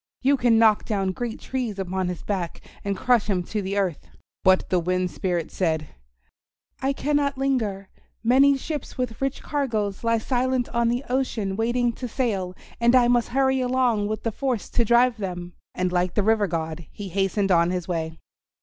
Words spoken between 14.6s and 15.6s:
to drive them."